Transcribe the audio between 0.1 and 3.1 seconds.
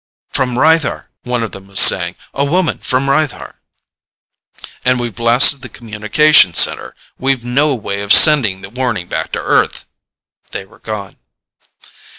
"From Rythar," one of them was saying. "A woman from